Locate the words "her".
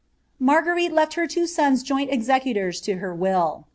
1.13-1.27, 2.95-3.13